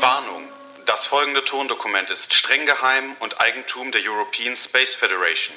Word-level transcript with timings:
Warnung. 0.00 0.42
Das 0.84 1.06
folgende 1.06 1.44
Tondokument 1.44 2.10
ist 2.10 2.34
streng 2.34 2.66
geheim 2.66 3.16
und 3.20 3.40
Eigentum 3.40 3.92
der 3.92 4.00
European 4.02 4.56
Space 4.56 4.94
Federation. 4.94 5.54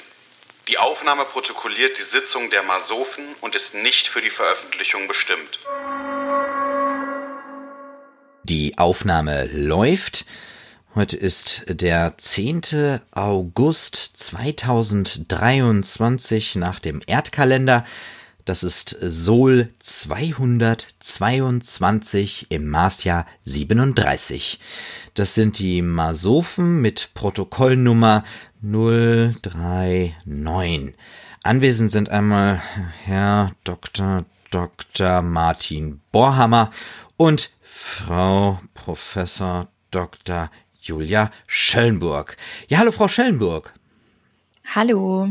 Die 0.68 0.78
Aufnahme 0.78 1.24
protokolliert 1.24 1.98
die 1.98 2.02
Sitzung 2.02 2.50
der 2.50 2.62
Masofen 2.62 3.24
und 3.40 3.54
ist 3.54 3.74
nicht 3.74 4.08
für 4.08 4.20
die 4.20 4.28
Veröffentlichung 4.30 5.08
bestimmt. 5.08 5.58
Die 8.44 8.78
Aufnahme 8.78 9.48
läuft. 9.52 10.26
Heute 10.94 11.16
ist 11.16 11.62
der 11.66 12.14
10. 12.16 13.00
August 13.12 13.96
2023 14.16 16.54
nach 16.56 16.80
dem 16.80 17.00
Erdkalender. 17.06 17.84
Das 18.44 18.62
ist 18.62 18.94
Sol 19.00 19.70
222 19.80 22.46
im 22.50 22.68
Marsjahr 22.68 23.26
37. 23.44 24.60
Das 25.14 25.34
sind 25.34 25.58
die 25.58 25.82
Masophen 25.82 26.80
mit 26.80 27.10
Protokollnummer 27.14 28.22
039. 28.62 30.94
Anwesend 31.42 31.90
sind 31.90 32.10
einmal 32.10 32.62
Herr 33.04 33.50
Dr. 33.64 34.24
Dr. 34.50 35.22
Martin 35.22 36.00
Borhammer 36.12 36.70
und 37.16 37.50
Frau 37.62 38.60
Professor 38.74 39.68
Dr. 39.90 40.50
Julia 40.80 41.30
Schellenburg. 41.46 42.36
Ja, 42.68 42.78
hallo 42.78 42.92
Frau 42.92 43.08
Schellenburg. 43.08 43.72
Hallo. 44.74 45.28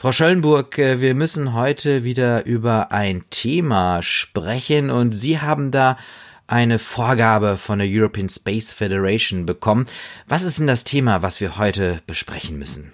Frau 0.00 0.12
Schollenburg, 0.12 0.78
äh, 0.78 1.02
wir 1.02 1.14
müssen 1.14 1.52
heute 1.52 2.04
wieder 2.04 2.46
über 2.46 2.90
ein 2.90 3.22
Thema 3.28 4.02
sprechen 4.02 4.88
und 4.88 5.12
Sie 5.12 5.40
haben 5.40 5.70
da 5.70 5.98
eine 6.46 6.78
Vorgabe 6.78 7.58
von 7.58 7.80
der 7.80 7.88
European 7.90 8.30
Space 8.30 8.72
Federation 8.72 9.44
bekommen. 9.44 9.84
Was 10.26 10.42
ist 10.42 10.58
denn 10.58 10.66
das 10.66 10.84
Thema, 10.84 11.20
was 11.20 11.42
wir 11.42 11.58
heute 11.58 12.00
besprechen 12.06 12.58
müssen? 12.58 12.92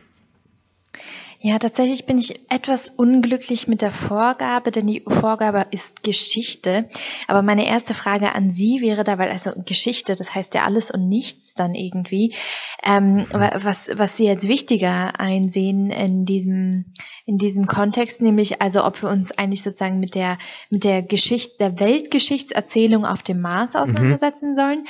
Ja, 1.40 1.58
tatsächlich 1.58 2.06
bin 2.06 2.18
ich 2.18 2.40
etwas 2.50 2.88
unglücklich 2.88 3.68
mit 3.68 3.82
der 3.82 3.90
Vorgabe, 3.90 4.70
denn 4.70 4.86
die 4.86 5.02
Vorgabe 5.06 5.66
ist 5.70 6.02
Geschichte. 6.02 6.88
Aber 7.28 7.42
meine 7.42 7.66
erste 7.66 7.94
Frage 7.94 8.34
an 8.34 8.52
Sie 8.52 8.80
wäre 8.80 9.04
da, 9.04 9.18
weil 9.18 9.30
also 9.30 9.52
Geschichte, 9.64 10.14
das 10.16 10.34
heißt 10.34 10.54
ja 10.54 10.64
alles 10.64 10.90
und 10.90 11.08
nichts 11.08 11.54
dann 11.54 11.74
irgendwie, 11.74 12.34
ähm, 12.82 13.16
mhm. 13.16 13.26
was, 13.32 13.90
was 13.94 14.16
Sie 14.16 14.24
jetzt 14.24 14.48
wichtiger 14.48 15.20
einsehen 15.20 15.90
in 15.90 16.24
diesem, 16.24 16.86
in 17.26 17.38
diesem 17.38 17.66
Kontext, 17.66 18.22
nämlich 18.22 18.62
also 18.62 18.84
ob 18.84 19.02
wir 19.02 19.10
uns 19.10 19.36
eigentlich 19.36 19.62
sozusagen 19.62 20.00
mit 20.00 20.14
der, 20.14 20.38
mit 20.70 20.84
der 20.84 21.02
Geschichte, 21.02 21.56
der 21.58 21.78
Weltgeschichtserzählung 21.78 23.04
auf 23.04 23.22
dem 23.22 23.40
Mars 23.40 23.74
mhm. 23.74 23.80
auseinandersetzen 23.80 24.50
mhm. 24.50 24.54
sollen, 24.54 24.84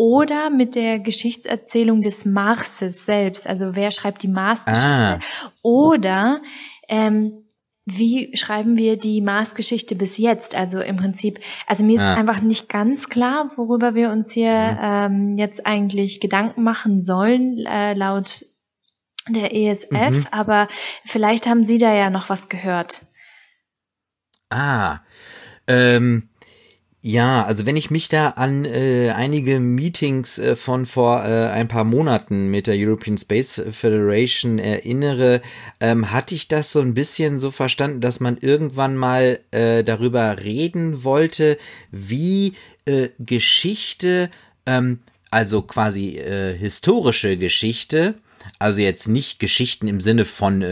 oder 0.00 0.48
mit 0.48 0.76
der 0.76 0.98
Geschichtserzählung 0.98 2.00
des 2.00 2.24
Marses 2.24 3.04
selbst. 3.04 3.46
Also 3.46 3.76
wer 3.76 3.90
schreibt 3.90 4.22
die 4.22 4.28
Marsgeschichte? 4.28 4.88
Ah. 4.88 5.18
Oder 5.60 6.40
ähm, 6.88 7.44
wie 7.84 8.34
schreiben 8.34 8.78
wir 8.78 8.96
die 8.96 9.20
Marsgeschichte 9.20 9.94
bis 9.96 10.16
jetzt? 10.16 10.54
Also 10.54 10.80
im 10.80 10.96
Prinzip, 10.96 11.38
also 11.66 11.84
mir 11.84 11.96
ist 11.96 12.00
ah. 12.00 12.14
einfach 12.14 12.40
nicht 12.40 12.70
ganz 12.70 13.10
klar, 13.10 13.50
worüber 13.56 13.94
wir 13.94 14.08
uns 14.08 14.32
hier 14.32 14.72
mhm. 14.72 14.78
ähm, 14.80 15.36
jetzt 15.36 15.66
eigentlich 15.66 16.18
Gedanken 16.18 16.62
machen 16.62 17.02
sollen, 17.02 17.58
äh, 17.66 17.92
laut 17.92 18.46
der 19.28 19.54
ESF, 19.54 19.90
mhm. 19.92 20.26
aber 20.30 20.66
vielleicht 21.04 21.46
haben 21.46 21.62
Sie 21.62 21.76
da 21.76 21.92
ja 21.92 22.08
noch 22.08 22.30
was 22.30 22.48
gehört. 22.48 23.02
Ah, 24.48 25.00
ähm, 25.66 26.29
ja, 27.02 27.44
also 27.46 27.64
wenn 27.64 27.76
ich 27.76 27.90
mich 27.90 28.10
da 28.10 28.30
an 28.30 28.66
äh, 28.66 29.12
einige 29.16 29.58
Meetings 29.58 30.38
äh, 30.38 30.54
von 30.54 30.84
vor 30.84 31.24
äh, 31.24 31.48
ein 31.48 31.66
paar 31.66 31.84
Monaten 31.84 32.48
mit 32.50 32.66
der 32.66 32.74
European 32.76 33.16
Space 33.16 33.62
Federation 33.70 34.58
erinnere, 34.58 35.40
ähm, 35.80 36.10
hatte 36.10 36.34
ich 36.34 36.48
das 36.48 36.72
so 36.72 36.80
ein 36.80 36.92
bisschen 36.92 37.38
so 37.38 37.50
verstanden, 37.50 38.00
dass 38.02 38.20
man 38.20 38.36
irgendwann 38.36 38.96
mal 38.96 39.40
äh, 39.50 39.82
darüber 39.82 40.40
reden 40.40 41.02
wollte, 41.02 41.56
wie 41.90 42.52
äh, 42.84 43.08
Geschichte, 43.18 44.28
ähm, 44.66 44.98
also 45.30 45.62
quasi 45.62 46.18
äh, 46.18 46.54
historische 46.54 47.38
Geschichte, 47.38 48.16
also 48.58 48.78
jetzt 48.78 49.08
nicht 49.08 49.38
Geschichten 49.38 49.88
im 49.88 50.00
Sinne 50.00 50.26
von 50.26 50.62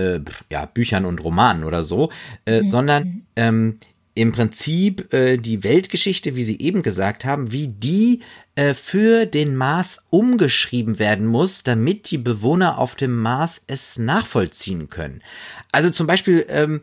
ja, 0.50 0.66
Büchern 0.66 1.04
und 1.04 1.22
Romanen 1.22 1.64
oder 1.64 1.84
so, 1.84 2.10
mhm. 2.47 2.69
sondern 2.69 3.04
mhm. 3.04 3.22
ähm, 3.36 3.78
im 4.18 4.32
Prinzip 4.32 5.12
äh, 5.12 5.36
die 5.36 5.62
Weltgeschichte, 5.62 6.34
wie 6.34 6.44
Sie 6.44 6.58
eben 6.60 6.82
gesagt 6.82 7.24
haben, 7.24 7.52
wie 7.52 7.68
die 7.68 8.20
äh, 8.56 8.74
für 8.74 9.26
den 9.26 9.54
Mars 9.54 10.06
umgeschrieben 10.10 10.98
werden 10.98 11.26
muss, 11.26 11.62
damit 11.62 12.10
die 12.10 12.18
Bewohner 12.18 12.78
auf 12.78 12.96
dem 12.96 13.16
Mars 13.16 13.62
es 13.68 13.98
nachvollziehen 13.98 14.88
können. 14.90 15.22
Also 15.70 15.90
zum 15.90 16.08
Beispiel, 16.08 16.44
ähm, 16.48 16.80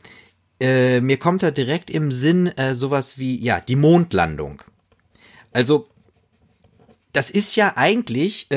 äh, 0.61 1.01
mir 1.01 1.17
kommt 1.17 1.43
da 1.43 1.51
direkt 1.51 1.89
im 1.89 2.11
Sinn 2.11 2.47
äh, 2.47 2.73
sowas 2.73 3.17
wie, 3.17 3.43
ja, 3.43 3.59
die 3.59 3.75
Mondlandung. 3.75 4.61
Also, 5.51 5.89
das 7.11 7.29
ist 7.29 7.55
ja 7.57 7.73
eigentlich 7.75 8.47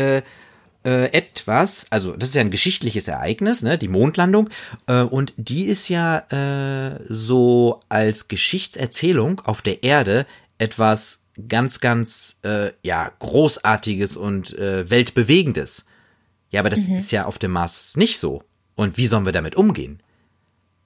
äh, 0.88 1.12
etwas, 1.12 1.86
also 1.90 2.16
das 2.16 2.30
ist 2.30 2.34
ja 2.34 2.40
ein 2.40 2.50
geschichtliches 2.50 3.08
Ereignis, 3.08 3.62
ne, 3.62 3.76
die 3.76 3.88
Mondlandung, 3.88 4.48
äh, 4.86 5.02
und 5.02 5.34
die 5.36 5.64
ist 5.64 5.90
ja 5.90 6.20
äh, 6.30 6.98
so 7.08 7.80
als 7.90 8.28
Geschichtserzählung 8.28 9.42
auf 9.44 9.60
der 9.60 9.82
Erde 9.82 10.24
etwas 10.56 11.20
ganz, 11.46 11.80
ganz, 11.80 12.40
äh, 12.42 12.70
ja, 12.82 13.12
großartiges 13.18 14.16
und 14.16 14.58
äh, 14.58 14.88
weltbewegendes. 14.88 15.84
Ja, 16.50 16.60
aber 16.60 16.70
das 16.70 16.88
mhm. 16.88 16.96
ist 16.96 17.10
ja 17.10 17.26
auf 17.26 17.38
dem 17.38 17.52
Mars 17.52 17.96
nicht 17.96 18.18
so. 18.18 18.42
Und 18.74 18.96
wie 18.96 19.06
sollen 19.06 19.26
wir 19.26 19.32
damit 19.32 19.56
umgehen? 19.56 20.00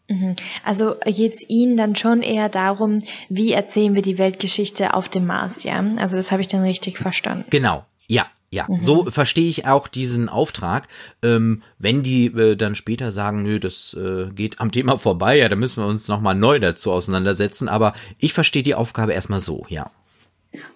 Mhm. 0.09 0.35
Also 0.65 0.97
geht 1.07 1.35
es 1.35 1.49
Ihnen 1.49 1.77
dann 1.77 1.95
schon 1.95 2.23
eher 2.23 2.49
darum, 2.49 3.03
wie 3.29 3.53
erzählen 3.53 3.95
wir 3.95 4.03
die 4.03 4.19
Weltgeschichte 4.19 4.95
auf 4.95 5.09
dem 5.09 5.27
Mars, 5.27 5.63
ja? 5.63 5.83
Also 5.97 6.17
das 6.17 6.33
habe 6.33 6.43
ich 6.43 6.49
dann 6.49 6.63
richtig 6.63 6.99
verstanden. 6.99 7.45
Genau, 7.51 7.87
ja, 8.09 8.27
ja, 8.53 8.67
mhm. 8.69 8.81
so 8.81 9.11
verstehe 9.11 9.49
ich 9.49 9.67
auch 9.67 9.89
diesen 9.89 10.29
Auftrag. 10.29 10.87
Ähm, 11.25 11.63
wenn 11.79 12.03
die 12.03 12.27
äh, 12.27 12.55
dann 12.55 12.75
später 12.75 13.11
sagen, 13.11 13.43
nö, 13.43 13.59
das 13.59 13.95
äh, 13.95 14.27
geht 14.31 14.61
am 14.61 14.71
Thema 14.71 14.99
vorbei, 14.99 15.39
ja, 15.39 15.49
dann 15.49 15.59
müssen 15.59 15.83
wir 15.83 15.89
uns 15.89 16.07
nochmal 16.07 16.35
neu 16.35 16.59
dazu 16.59 16.93
auseinandersetzen. 16.93 17.69
Aber 17.69 17.95
ich 18.19 18.35
verstehe 18.35 18.63
die 18.63 18.75
Aufgabe 18.75 19.15
erstmal 19.15 19.41
so, 19.41 19.65
ja. 19.71 19.91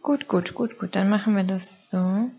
Gut, 0.03 0.27
gut, 0.27 0.55
gut, 0.55 0.79
gut. 0.79 0.97
Dann 0.97 1.11
machen 1.11 1.37
wir 1.37 1.45
das 1.45 1.91
so. 1.91 2.31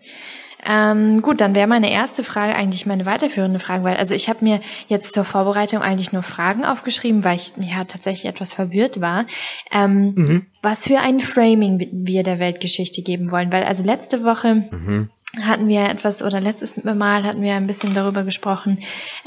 Ähm, 0.66 1.22
gut, 1.22 1.40
dann 1.40 1.54
wäre 1.54 1.68
meine 1.68 1.92
erste 1.92 2.24
Frage 2.24 2.56
eigentlich 2.56 2.88
meine 2.88 3.06
weiterführende 3.06 3.60
Frage, 3.60 3.84
weil 3.84 3.98
also 3.98 4.16
ich 4.16 4.28
habe 4.30 4.44
mir 4.44 4.60
jetzt 4.88 5.14
zur 5.14 5.24
Vorbereitung 5.24 5.84
eigentlich 5.84 6.14
nur 6.14 6.24
Fragen 6.24 6.66
aufgeschrieben, 6.66 7.24
weil 7.24 7.36
ich 7.36 7.54
ja 7.58 7.84
tatsächlich 7.84 8.26
etwas 8.26 8.54
verwirrt 8.54 9.00
war. 9.00 9.28
Ähm, 9.72 10.16
mhm. 10.16 10.46
Was 10.64 10.88
für 10.88 10.98
ein 10.98 11.20
Framing 11.20 11.88
wir 11.92 12.24
der 12.24 12.40
Weltgeschichte 12.40 13.04
geben 13.04 13.30
wollen, 13.30 13.52
weil 13.52 13.66
also 13.66 13.84
letzte 13.84 14.24
Woche 14.24 14.68
mhm 14.72 15.10
hatten 15.42 15.68
wir 15.68 15.90
etwas, 15.90 16.24
oder 16.24 16.42
letztes 16.42 16.84
Mal 16.84 17.24
hatten 17.24 17.42
wir 17.42 17.54
ein 17.54 17.68
bisschen 17.68 17.94
darüber 17.94 18.24
gesprochen, 18.24 18.80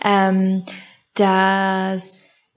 ähm, 0.04 0.65
dass 1.15 2.48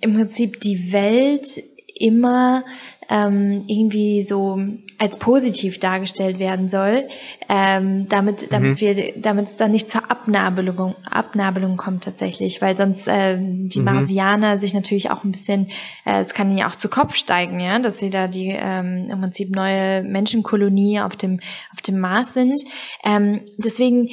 im 0.00 0.14
Prinzip 0.14 0.60
die 0.60 0.92
Welt 0.92 1.62
immer 1.94 2.64
ähm, 3.12 3.64
irgendwie 3.66 4.22
so 4.22 4.58
als 4.98 5.18
positiv 5.18 5.78
dargestellt 5.78 6.38
werden 6.38 6.68
soll, 6.68 7.04
ähm, 7.48 8.08
damit 8.08 8.50
damit 8.52 8.70
mhm. 8.70 8.80
wir 8.80 9.12
damit 9.16 9.48
es 9.48 9.56
dann 9.56 9.72
nicht 9.72 9.90
zur 9.90 10.10
Abnabelung 10.10 10.94
Abnabelung 11.04 11.76
kommt 11.76 12.04
tatsächlich, 12.04 12.62
weil 12.62 12.74
sonst 12.76 13.06
äh, 13.08 13.36
die 13.38 13.80
mhm. 13.80 13.84
Marsianer 13.84 14.58
sich 14.58 14.72
natürlich 14.72 15.10
auch 15.10 15.24
ein 15.24 15.32
bisschen, 15.32 15.68
äh, 16.06 16.22
es 16.22 16.32
kann 16.32 16.48
ihnen 16.48 16.58
ja 16.58 16.68
auch 16.68 16.76
zu 16.76 16.88
Kopf 16.88 17.14
steigen, 17.14 17.60
ja, 17.60 17.78
dass 17.78 17.98
sie 17.98 18.08
da 18.08 18.28
die 18.28 18.56
ähm, 18.58 19.08
im 19.10 19.20
Prinzip 19.20 19.54
neue 19.54 20.02
Menschenkolonie 20.02 21.00
auf 21.00 21.14
dem 21.14 21.40
auf 21.72 21.82
dem 21.82 22.00
Mars 22.00 22.32
sind. 22.32 22.62
Ähm, 23.04 23.40
deswegen 23.58 24.08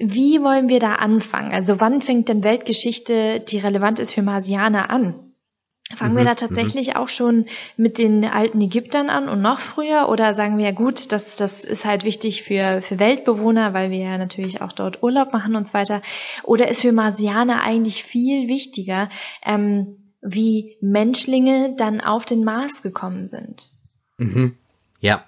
wie 0.00 0.42
wollen 0.42 0.68
wir 0.68 0.78
da 0.78 0.94
anfangen? 0.94 1.52
Also 1.52 1.80
wann 1.80 2.00
fängt 2.00 2.28
denn 2.28 2.44
Weltgeschichte, 2.44 3.40
die 3.40 3.58
relevant 3.58 3.98
ist 3.98 4.12
für 4.12 4.22
Marsianer 4.22 4.90
an? 4.90 5.27
Fangen 5.98 6.12
mhm, 6.12 6.18
wir 6.18 6.24
da 6.24 6.32
mhm. 6.32 6.36
tatsächlich 6.36 6.88
mhm. 6.88 6.96
auch 6.96 7.08
schon 7.08 7.46
mit 7.76 7.98
den 7.98 8.24
alten 8.24 8.60
Ägyptern 8.60 9.10
an 9.10 9.28
und 9.28 9.42
noch 9.42 9.58
früher? 9.58 10.08
Oder 10.08 10.32
sagen 10.32 10.56
wir 10.56 10.64
ja 10.66 10.70
gut, 10.70 11.10
das, 11.12 11.34
das 11.34 11.64
ist 11.64 11.84
halt 11.84 12.04
wichtig 12.04 12.44
für, 12.44 12.80
für 12.82 13.00
Weltbewohner, 13.00 13.74
weil 13.74 13.90
wir 13.90 13.98
ja 13.98 14.16
natürlich 14.16 14.62
auch 14.62 14.72
dort 14.72 15.02
Urlaub 15.02 15.32
machen 15.32 15.56
und 15.56 15.66
so 15.66 15.74
weiter? 15.74 16.00
Oder 16.44 16.68
ist 16.68 16.82
für 16.82 16.92
Marsianer 16.92 17.62
eigentlich 17.62 18.04
viel 18.04 18.48
wichtiger, 18.48 19.10
ähm, 19.44 20.12
wie 20.22 20.76
Menschlinge 20.80 21.74
dann 21.76 22.00
auf 22.00 22.24
den 22.24 22.44
Mars 22.44 22.82
gekommen 22.82 23.26
sind? 23.26 23.68
Mhm. 24.18 24.56
Ja, 25.00 25.24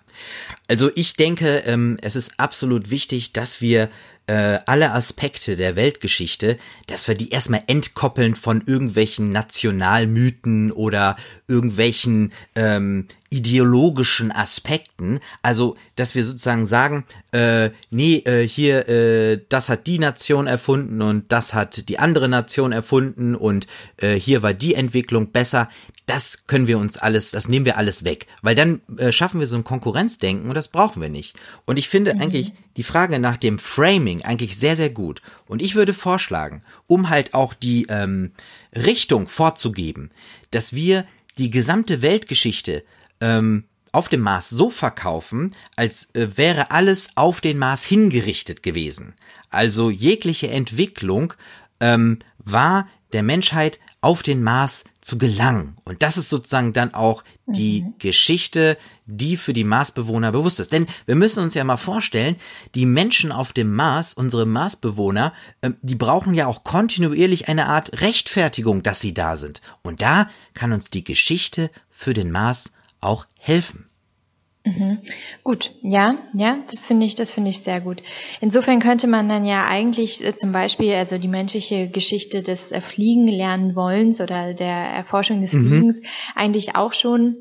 also 0.69 0.91
ich 0.95 1.15
denke, 1.15 1.63
ähm, 1.67 1.97
es 2.01 2.15
ist 2.15 2.39
absolut 2.39 2.91
wichtig, 2.91 3.33
dass 3.33 3.61
wir 3.61 3.89
äh, 4.31 4.61
alle 4.67 4.93
Aspekte 4.93 5.57
der 5.57 5.75
Weltgeschichte, 5.75 6.57
dass 6.87 7.09
wir 7.09 7.17
die 7.17 7.31
erstmal 7.31 7.65
entkoppeln 7.67 8.37
von 8.37 8.63
irgendwelchen 8.65 9.33
Nationalmythen 9.33 10.71
oder 10.71 11.17
irgendwelchen 11.49 12.33
ähm, 12.55 13.09
ideologischen 13.31 14.31
Aspekten. 14.31 15.19
Also, 15.43 15.77
dass 15.97 16.15
wir 16.15 16.25
sozusagen 16.25 16.67
sagen, 16.67 17.07
äh, 17.33 17.71
nee, 17.91 18.19
äh, 18.19 18.47
hier, 18.47 18.89
äh, 18.89 19.41
das 19.49 19.69
hat 19.69 19.87
die 19.87 19.99
Nation 19.99 20.47
erfunden 20.47 21.01
und 21.01 21.31
das 21.31 21.55
hat 21.55 21.89
die 21.89 21.99
andere 21.99 22.29
Nation 22.29 22.73
erfunden 22.73 23.35
und 23.35 23.67
äh, 23.99 24.15
hier 24.15 24.43
war 24.43 24.53
die 24.53 24.75
Entwicklung 24.75 25.31
besser. 25.31 25.69
Das 26.07 26.47
können 26.47 26.67
wir 26.67 26.79
uns 26.79 26.99
alles, 26.99 27.31
das 27.31 27.49
nehmen 27.49 27.67
wir 27.67 27.77
alles 27.77 28.05
weg, 28.05 28.27
weil 28.43 28.57
dann 28.57 28.81
äh, 28.97 29.13
schaffen 29.13 29.39
wir 29.39 29.47
so 29.47 29.57
ein 29.57 29.65
Konkurrenzdenken 29.65 30.49
und 30.49 30.57
das 30.57 30.69
brauchen 30.69 31.01
wir 31.01 31.09
nicht. 31.09 31.37
Und 31.67 31.79
ich 31.79 31.89
finde 31.89 32.15
mhm. 32.15 32.21
eigentlich 32.21 32.53
die 32.77 32.83
Frage 32.83 33.21
nach 33.21 33.37
dem 33.37 33.59
Framing 33.61 34.23
eigentlich 34.23 34.57
sehr, 34.57 34.75
sehr 34.75 34.91
gut. 34.91 35.23
Und 35.47 35.63
ich 35.63 35.77
würde 35.77 35.95
vorschlagen, 35.95 36.63
um 36.89 37.11
halt 37.11 37.35
auch 37.35 37.55
die 37.55 37.87
ähm, 37.89 38.33
Richtung 38.75 39.29
vorzugeben, 39.29 40.11
dass 40.51 40.75
wir 40.75 41.05
die 41.39 41.51
gesamte 41.51 42.03
Weltgeschichte 42.03 42.83
ähm, 43.21 43.65
auf 43.93 44.09
dem 44.09 44.21
Mars 44.21 44.49
so 44.49 44.71
verkaufen, 44.71 45.53
als 45.77 46.15
äh, 46.15 46.37
wäre 46.37 46.71
alles 46.71 47.11
auf 47.17 47.41
den 47.41 47.59
Mars 47.59 47.85
hingerichtet 47.85 48.63
gewesen. 48.63 49.15
Also 49.51 49.91
jegliche 49.91 50.49
Entwicklung 50.51 51.35
ähm, 51.81 52.19
war 52.39 52.89
der 53.13 53.23
Menschheit 53.23 53.81
auf 54.03 54.23
den 54.23 54.43
Mars 54.43 54.85
zu 55.01 55.19
gelangen. 55.19 55.77
Und 55.85 56.03
das 56.03 56.17
ist 56.17 56.29
sozusagen 56.29 56.73
dann 56.73 56.95
auch 56.95 57.25
die 57.47 57.83
mhm. 57.83 57.95
Geschichte, 57.99 58.79
die 59.07 59.37
für 59.37 59.53
die 59.53 59.65
Marsbewohner 59.65 60.33
bewusst 60.33 60.61
ist. 60.61 60.73
Denn 60.73 60.87
wir 61.07 61.17
müssen 61.17 61.43
uns 61.43 61.55
ja 61.55 61.65
mal 61.65 61.77
vorstellen, 61.77 62.37
die 62.75 62.87
Menschen 62.87 63.33
auf 63.33 63.53
dem 63.53 63.75
Mars, 63.75 64.15
unsere 64.15 64.47
Marsbewohner, 64.47 65.33
äh, 65.61 65.71
die 65.83 65.97
brauchen 65.97 66.35
ja 66.35 66.47
auch 66.47 66.65
kontinuierlich 66.65 67.49
eine 67.49 67.67
Art 67.67 68.01
Rechtfertigung, 68.01 68.83
dass 68.83 69.01
sie 69.01 69.13
da 69.13 69.37
sind. 69.37 69.61
Und 69.83 70.01
da 70.01 70.31
kann 70.55 70.73
uns 70.73 70.91
die 70.91 71.05
Geschichte 71.05 71.71
für 71.91 72.15
den 72.15 72.31
Mars 72.31 72.73
auch 73.01 73.27
helfen. 73.39 73.91
Mhm. 74.65 74.99
Gut, 75.43 75.71
ja, 75.83 76.17
ja, 76.35 76.59
das 76.71 76.87
finde 76.87 77.07
ich, 77.07 77.15
das 77.15 77.33
finde 77.33 77.49
ich 77.51 77.61
sehr 77.61 77.81
gut. 77.81 78.03
Insofern 78.41 78.79
könnte 78.79 79.07
man 79.07 79.29
dann 79.29 79.47
ja 79.47 79.67
eigentlich 79.67 80.25
äh, 80.25 80.37
zum 80.37 80.53
Beispiel 80.53 80.95
also 80.95 81.17
die 81.17 81.29
menschliche 81.29 81.89
Geschichte 81.89 82.43
des 82.43 82.71
äh, 82.71 82.83
Fliegen 82.83 83.27
lernen 83.27 83.75
wollens 83.75 84.21
oder 84.21 84.53
der 84.53 84.69
Erforschung 84.69 85.41
des 85.41 85.55
mhm. 85.55 85.67
Fliegens 85.67 86.03
eigentlich 86.35 86.77
auch 86.77 86.93
schon 86.93 87.37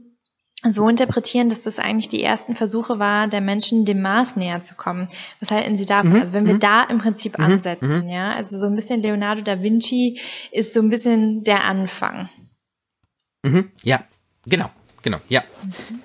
so 0.64 0.88
interpretieren, 0.90 1.50
dass 1.50 1.62
das 1.62 1.80
eigentlich 1.80 2.10
die 2.10 2.24
ersten 2.24 2.56
Versuche 2.56 3.00
war, 3.00 3.28
der 3.28 3.42
Menschen 3.42 3.86
dem 3.86 4.02
Mars 4.02 4.36
näher 4.36 4.62
zu 4.62 4.76
kommen. 4.76 5.08
Was 5.40 5.52
halten 5.52 5.78
Sie 5.78 5.86
davon? 5.86 6.14
Mhm. 6.14 6.22
Also 6.22 6.34
wenn 6.34 6.48
wir 6.48 6.56
mhm. 6.56 6.60
da 6.60 6.84
im 6.84 7.00
Prinzip 7.00 7.38
mhm. 7.38 7.46
ansetzen, 7.46 8.04
mhm. 8.04 8.10
ja, 8.10 8.34
also 8.34 8.58
so 8.58 8.66
ein 8.66 8.76
bisschen 8.76 9.02
Leonardo 9.02 9.42
da 9.42 9.62
Vinci 9.62 10.20
ist 10.52 10.74
so 10.74 10.82
ein 10.82 10.90
bisschen 10.90 11.44
der 11.44 11.66
Anfang. 11.66 12.30
Ja, 13.84 14.04
genau. 14.46 14.70
Genau, 15.02 15.20
ja. 15.30 15.44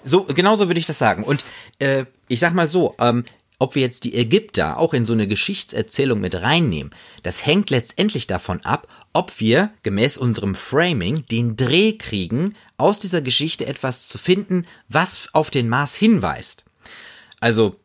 So, 0.04 0.24
genauso 0.24 0.68
würde 0.68 0.80
ich 0.80 0.86
das 0.86 0.98
sagen. 0.98 1.24
Und 1.24 1.44
äh, 1.78 2.04
ich 2.28 2.40
sag 2.40 2.54
mal 2.54 2.68
so, 2.68 2.94
ähm, 2.98 3.24
ob 3.58 3.74
wir 3.74 3.82
jetzt 3.82 4.04
die 4.04 4.14
Ägypter 4.14 4.78
auch 4.78 4.94
in 4.94 5.04
so 5.04 5.12
eine 5.12 5.26
Geschichtserzählung 5.26 6.20
mit 6.20 6.34
reinnehmen, 6.34 6.94
das 7.22 7.46
hängt 7.46 7.70
letztendlich 7.70 8.26
davon 8.26 8.60
ab, 8.64 8.88
ob 9.12 9.40
wir 9.40 9.70
gemäß 9.82 10.18
unserem 10.18 10.54
Framing 10.54 11.26
den 11.26 11.56
Dreh 11.56 11.92
kriegen, 11.92 12.56
aus 12.76 12.98
dieser 12.98 13.22
Geschichte 13.22 13.66
etwas 13.66 14.08
zu 14.08 14.18
finden, 14.18 14.66
was 14.88 15.28
auf 15.32 15.50
den 15.50 15.68
Mars 15.68 15.94
hinweist. 15.94 16.64
Also 17.40 17.76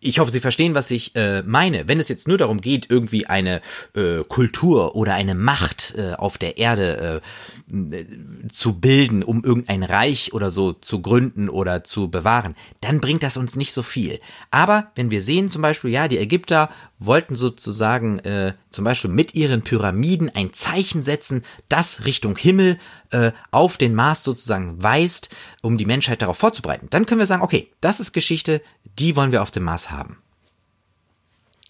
ich 0.00 0.18
hoffe, 0.18 0.32
Sie 0.32 0.40
verstehen, 0.40 0.74
was 0.74 0.90
ich 0.90 1.16
äh, 1.16 1.42
meine. 1.42 1.88
Wenn 1.88 1.98
es 1.98 2.08
jetzt 2.08 2.28
nur 2.28 2.36
darum 2.36 2.60
geht, 2.60 2.90
irgendwie 2.90 3.26
eine 3.26 3.62
äh, 3.94 4.22
Kultur 4.28 4.94
oder 4.96 5.14
eine 5.14 5.34
Macht 5.34 5.94
äh, 5.96 6.12
auf 6.12 6.36
der 6.36 6.58
Erde 6.58 7.22
äh, 7.70 8.50
zu 8.50 8.78
bilden, 8.78 9.22
um 9.22 9.42
irgendein 9.42 9.82
Reich 9.82 10.34
oder 10.34 10.50
so 10.50 10.74
zu 10.74 11.00
gründen 11.00 11.48
oder 11.48 11.84
zu 11.84 12.10
bewahren, 12.10 12.54
dann 12.82 13.00
bringt 13.00 13.22
das 13.22 13.38
uns 13.38 13.56
nicht 13.56 13.72
so 13.72 13.82
viel. 13.82 14.20
Aber 14.50 14.90
wenn 14.94 15.10
wir 15.10 15.22
sehen 15.22 15.48
zum 15.48 15.62
Beispiel, 15.62 15.90
ja, 15.90 16.06
die 16.06 16.18
Ägypter 16.18 16.68
wollten 17.06 17.34
sozusagen 17.34 18.18
äh, 18.20 18.54
zum 18.70 18.84
Beispiel 18.84 19.10
mit 19.10 19.34
ihren 19.34 19.62
Pyramiden 19.62 20.30
ein 20.34 20.52
Zeichen 20.52 21.02
setzen, 21.02 21.44
das 21.68 22.04
Richtung 22.04 22.36
Himmel 22.36 22.78
äh, 23.10 23.32
auf 23.50 23.76
den 23.76 23.94
Mars 23.94 24.24
sozusagen 24.24 24.82
weist, 24.82 25.30
um 25.62 25.78
die 25.78 25.86
Menschheit 25.86 26.22
darauf 26.22 26.38
vorzubereiten. 26.38 26.88
Dann 26.90 27.06
können 27.06 27.20
wir 27.20 27.26
sagen, 27.26 27.42
okay, 27.42 27.70
das 27.80 28.00
ist 28.00 28.12
Geschichte, 28.12 28.62
die 28.98 29.16
wollen 29.16 29.32
wir 29.32 29.42
auf 29.42 29.50
dem 29.50 29.64
Mars 29.64 29.90
haben. 29.90 30.22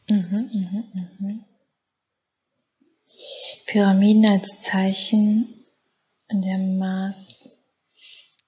Mhm, 0.08 0.50
mh, 0.52 1.05
mh. 1.20 1.34
Pyramiden 3.67 4.29
als 4.29 4.61
Zeichen 4.61 5.49
der 6.31 6.58
Mars. 6.58 7.50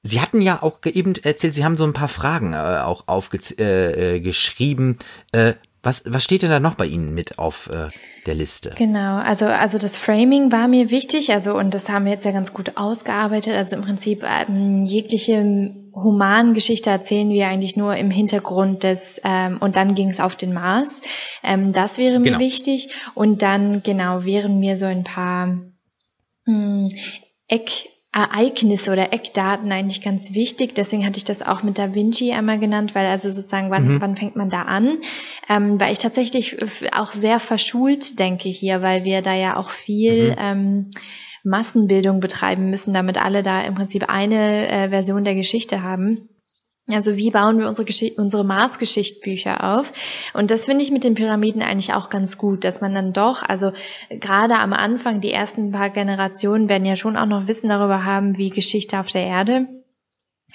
Sie 0.03 0.21
hatten 0.21 0.43
ja 0.43 0.63
auch 0.63 0.81
eben 0.85 1.15
erzählt, 1.15 1.55
Sie 1.55 1.65
haben 1.65 1.79
so 1.79 1.85
ein 1.85 1.95
paar 1.95 2.09
Fragen 2.09 2.53
äh, 2.53 2.57
auch 2.57 3.09
aufgeschrieben. 3.09 4.99
Äh, 5.33 5.49
äh, 5.49 5.55
was, 5.85 6.03
was 6.07 6.25
steht 6.25 6.43
denn 6.43 6.51
da 6.51 6.61
noch 6.61 6.75
bei 6.75 6.87
Ihnen 6.87 7.15
mit 7.15 7.39
auf 7.39 7.69
äh, 7.69 7.89
der 8.27 8.35
Liste? 8.35 8.75
Genau, 8.77 9.17
also, 9.19 9.47
also 9.47 9.79
das 9.79 9.97
Framing 9.97 10.51
war 10.51 10.67
mir 10.67 10.91
wichtig, 10.91 11.33
also 11.33 11.55
und 11.57 11.75
das 11.75 11.89
haben 11.89 12.07
wir 12.07 12.13
jetzt 12.13 12.25
ja 12.25 12.33
ganz 12.33 12.53
gut 12.53 12.73
ausgearbeitet. 12.77 13.55
Also 13.55 13.77
im 13.77 13.83
Prinzip 13.83 14.25
ähm, 14.25 14.81
jegliche 14.81 15.75
Humangeschichte 15.95 16.91
erzählen 16.91 17.29
wir 17.31 17.47
eigentlich 17.47 17.77
nur 17.77 17.97
im 17.97 18.11
Hintergrund 18.11 18.83
des 18.83 19.21
ähm, 19.25 19.59
und 19.61 19.77
dann 19.77 19.95
ging 19.95 20.09
es 20.09 20.21
auf 20.21 20.35
den 20.37 20.53
Mars. 20.53 21.03
Ähm, 21.43 21.73
das 21.73 21.99
wäre 21.99 22.19
mir 22.19 22.33
genau. 22.33 22.39
wichtig. 22.39 22.89
Und 23.15 23.43
dann, 23.43 23.83
genau, 23.83 24.25
wären 24.25 24.59
mir 24.59 24.77
so 24.77 24.87
ein 24.87 25.05
paar 25.05 25.47
mh, 25.47 25.69
hm, 26.47 26.89
Eck, 27.47 27.89
Ereignisse 28.14 28.93
oder 28.93 29.12
Eckdaten 29.12 29.72
eigentlich 29.72 30.00
ganz 30.00 30.34
wichtig. 30.34 30.75
Deswegen 30.75 31.05
hatte 31.05 31.19
ich 31.19 31.25
das 31.25 31.43
auch 31.43 31.64
mit 31.64 31.78
Da 31.78 31.94
Vinci 31.94 32.32
einmal 32.32 32.61
genannt, 32.61 32.94
weil 32.94 33.06
also 33.06 33.31
sozusagen, 33.31 33.70
wann, 33.70 33.88
mhm. 33.88 34.00
wann 34.00 34.16
fängt 34.16 34.37
man 34.37 34.49
da 34.49 34.62
an? 34.62 34.99
Ähm, 35.49 35.81
weil 35.81 35.93
ich 35.93 35.99
tatsächlich 35.99 36.56
auch 36.96 37.08
sehr 37.08 37.40
verschult 37.40 38.20
denke 38.20 38.49
hier, 38.49 38.82
weil 38.82 39.05
wir 39.05 39.20
da 39.20 39.34
ja 39.34 39.56
auch 39.56 39.70
viel 39.70 40.31
mhm. 40.31 40.37
ähm, 40.38 40.90
Massenbildung 41.43 42.20
betreiben 42.20 42.70
müssen, 42.70 42.94
damit 42.94 43.20
alle 43.20 43.43
da 43.43 43.62
im 43.62 43.75
Prinzip 43.75 44.08
eine 44.08 44.69
äh, 44.69 44.88
Version 44.90 45.25
der 45.25 45.34
Geschichte 45.34 45.82
haben. 45.82 46.28
Also 46.91 47.17
wie 47.17 47.31
bauen 47.31 47.59
wir 47.59 47.67
unsere, 47.67 47.87
Geschichte, 47.87 48.21
unsere 48.21 48.45
Maßgeschichtbücher 48.45 49.79
auf? 49.79 49.91
Und 50.35 50.51
das 50.51 50.67
finde 50.67 50.85
ich 50.85 50.91
mit 50.91 51.03
den 51.03 51.15
Pyramiden 51.15 51.63
eigentlich 51.63 51.95
auch 51.95 52.11
ganz 52.11 52.37
gut, 52.37 52.63
dass 52.63 52.83
man 52.83 52.95
dann 52.95 53.15
doch, 53.15 53.43
also 53.43 53.73
gerade 54.11 54.59
am 54.59 54.75
Anfang, 54.75 55.23
die 55.23 55.33
ersten 55.33 55.73
paar 55.73 55.89
Generationen 55.89 56.69
werden 56.69 56.85
ja 56.85 56.95
schon 56.95 57.17
auch 57.17 57.27
noch 57.27 57.49
Wissen 57.49 57.71
darüber 57.71 58.05
haben, 58.05 58.37
wie 58.37 58.51
Geschichte 58.51 59.01
auf 59.01 59.09
der 59.09 59.25
Erde 59.25 59.67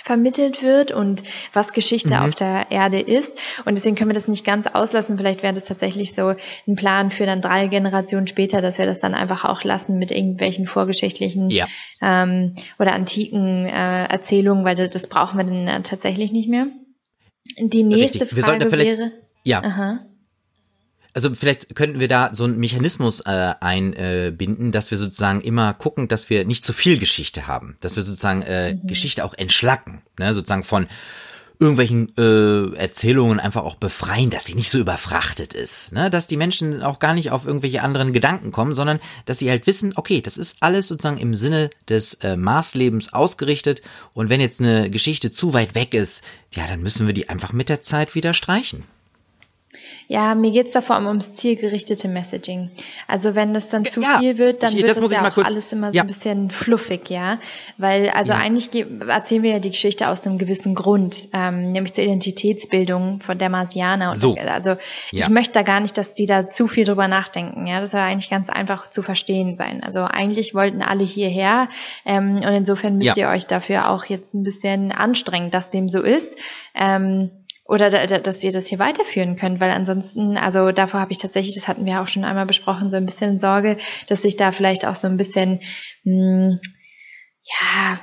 vermittelt 0.04 0.62
wird 0.64 0.92
und 0.92 1.24
was 1.54 1.74
Geschichte 1.74 2.16
mhm. 2.16 2.22
auf 2.22 2.36
der 2.36 2.68
Erde 2.70 3.00
ist. 3.00 3.34
Und 3.66 3.76
deswegen 3.76 3.96
können 3.96 4.10
wir 4.10 4.16
das 4.16 4.28
nicht 4.28 4.46
ganz 4.46 4.68
auslassen. 4.68 5.18
Vielleicht 5.18 5.44
wäre 5.44 5.54
das 5.54 5.66
tatsächlich 5.66 6.14
so 6.14 6.36
ein 6.68 6.76
Plan 6.76 7.12
für 7.12 7.26
dann 7.26 7.42
drei 7.42 7.68
Generationen 7.68 8.28
später, 8.28 8.62
dass 8.62 8.78
wir 8.78 8.86
das 8.86 9.00
dann 9.00 9.14
einfach 9.14 9.46
auch 9.46 9.64
lassen 9.64 9.98
mit 9.98 10.12
irgendwelchen 10.12 10.68
vorgeschichtlichen 10.68 11.50
ja. 11.50 11.68
ähm, 12.02 12.56
oder 12.78 12.94
antiken 12.94 13.66
äh, 13.66 14.06
Erzählungen, 14.06 14.66
weil 14.66 14.76
das, 14.76 14.90
das 14.90 15.08
brauchen 15.08 15.38
wir 15.38 15.44
dann 15.44 15.84
tatsächlich 15.84 16.32
nicht 16.32 16.50
mehr. 16.50 16.68
Die 17.58 17.84
nächste. 17.84 18.26
Frage 18.26 18.72
wäre. 18.72 19.12
Ja. 19.44 19.64
Aha 19.64 20.09
also 21.14 21.34
vielleicht 21.34 21.76
könnten 21.76 22.00
wir 22.00 22.08
da 22.08 22.30
so 22.34 22.44
einen 22.44 22.60
Mechanismus 22.60 23.22
äh, 23.22 23.54
einbinden, 23.60 24.72
dass 24.72 24.92
wir 24.92 24.98
sozusagen 24.98 25.42
immer 25.42 25.74
gucken, 25.74 26.08
dass 26.08 26.30
wir 26.30 26.46
nicht 26.46 26.64
zu 26.64 26.74
viel 26.74 27.00
Geschichte 27.00 27.48
haben, 27.48 27.78
dass 27.82 27.96
wir 27.96 28.04
sozusagen 28.04 28.42
äh, 28.44 28.74
mhm. 28.74 28.88
Geschichte 28.88 29.26
auch 29.26 29.34
entschlacken, 29.34 30.02
ne? 30.18 30.34
sozusagen 30.34 30.64
von 30.64 30.88
irgendwelchen 31.62 32.14
äh, 32.18 32.74
Erzählungen 32.78 33.40
einfach 33.40 33.64
auch 33.64 33.76
befreien, 33.76 34.30
dass 34.30 34.46
sie 34.46 34.56
nicht 34.56 34.70
so 34.70 34.78
überfrachtet 34.78 35.54
ist, 35.54 35.92
ne? 35.92 36.10
dass 36.10 36.28
die 36.28 36.38
Menschen 36.38 36.82
auch 36.84 37.00
gar 37.00 37.14
nicht 37.14 37.32
auf 37.32 37.46
irgendwelche 37.46 37.84
anderen 37.84 38.14
Gedanken 38.14 38.52
kommen, 38.52 38.74
sondern 38.74 39.00
dass 39.26 39.40
sie 39.40 39.50
halt 39.50 39.68
wissen, 39.68 39.92
okay, 39.96 40.22
das 40.22 40.38
ist 40.38 40.58
alles 40.62 40.88
sozusagen 40.88 41.18
im 41.18 41.36
Sinne 41.36 41.70
des 41.90 42.14
äh, 42.16 42.38
Maßlebens 42.38 43.12
ausgerichtet 43.12 43.82
und 44.14 44.30
wenn 44.30 44.40
jetzt 44.40 44.62
eine 44.62 44.90
Geschichte 44.90 45.32
zu 45.32 45.54
weit 45.54 45.76
weg 45.76 45.96
ist, 45.96 46.24
ja, 46.54 46.66
dann 46.66 46.82
müssen 46.82 47.08
wir 47.08 47.14
die 47.14 47.28
einfach 47.28 47.52
mit 47.52 47.68
der 47.68 47.82
Zeit 47.82 48.16
wieder 48.16 48.34
streichen. 48.34 48.86
Ja, 50.12 50.34
mir 50.34 50.50
geht's 50.50 50.72
da 50.72 50.82
vor 50.82 50.96
allem 50.96 51.06
ums 51.06 51.34
zielgerichtete 51.34 52.08
Messaging. 52.08 52.72
Also 53.08 53.36
wenn 53.36 53.54
das 53.54 53.70
dann 53.70 53.86
zu 53.86 54.02
ja, 54.02 54.18
viel 54.18 54.40
wird, 54.40 54.64
dann 54.64 54.72
ich, 54.72 54.78
wird 54.78 54.90
das, 54.90 55.00
das 55.00 55.12
ja 55.12 55.22
auch 55.22 55.32
kurz, 55.32 55.46
alles 55.46 55.72
immer 55.72 55.90
ja. 55.90 55.94
so 55.94 56.00
ein 56.00 56.08
bisschen 56.08 56.50
fluffig, 56.50 57.12
ja. 57.12 57.38
Weil 57.78 58.10
also 58.10 58.34
ja. 58.34 58.40
eigentlich 58.40 58.88
erzählen 59.08 59.44
wir 59.44 59.52
ja 59.52 59.60
die 59.60 59.70
Geschichte 59.70 60.08
aus 60.10 60.26
einem 60.26 60.40
gewissen 60.40 60.74
Grund, 60.74 61.28
ähm, 61.32 61.74
nämlich 61.74 61.94
zur 61.94 62.04
Identitätsbildung 62.06 63.22
von 63.22 63.38
der 63.38 63.50
Marsianer. 63.50 64.16
So. 64.16 64.36
Also 64.36 64.78
ich 65.12 65.30
möchte 65.30 65.54
da 65.54 65.62
gar 65.62 65.80
nicht, 65.80 65.96
dass 65.96 66.16
die 66.16 66.26
da 66.26 66.50
zu 66.50 66.68
viel 66.68 66.86
drüber 66.86 67.08
nachdenken. 67.08 67.68
Ja, 67.68 67.80
das 67.80 67.92
soll 67.92 68.00
eigentlich 68.00 68.32
ganz 68.32 68.50
einfach 68.50 68.90
zu 68.90 69.04
verstehen 69.04 69.54
sein. 69.54 69.84
Also 69.84 70.06
eigentlich 70.06 70.56
wollten 70.56 70.82
alle 70.82 71.04
hierher 71.04 71.70
ähm, 72.04 72.38
und 72.38 72.52
insofern 72.56 72.98
müsst 72.98 73.16
ihr 73.16 73.30
euch 73.30 73.46
dafür 73.46 73.92
auch 73.92 74.06
jetzt 74.06 74.34
ein 74.34 74.42
bisschen 74.42 74.92
anstrengen, 74.92 75.52
dass 75.52 75.70
dem 75.70 75.88
so 75.88 76.02
ist. 76.02 76.40
Ähm, 76.74 77.30
oder 77.70 77.92
da, 77.92 78.08
da, 78.08 78.18
dass 78.18 78.44
ihr 78.44 78.52
das 78.52 78.68
hier 78.68 78.80
weiterführen 78.80 79.36
könnt, 79.36 79.60
weil 79.60 79.70
ansonsten, 79.70 80.38
also 80.38 80.72
davor 80.72 81.00
habe 81.00 81.12
ich 81.12 81.20
tatsächlich, 81.20 81.54
das 81.54 81.68
hatten 81.68 81.86
wir 81.86 82.02
auch 82.02 82.08
schon 82.08 82.24
einmal 82.24 82.48
besprochen, 82.48 82.90
so 82.90 82.98
ein 82.98 83.06
bisschen 83.06 83.38
Sorge, 83.38 83.78
dass 84.08 84.24
sich 84.24 84.36
da 84.36 84.52
vielleicht 84.52 84.86
auch 84.86 84.96
so 84.96 85.08
ein 85.08 85.18
bisschen, 85.18 85.60
mh, 86.04 86.14
hm, 86.14 86.60
ja, 87.44 88.00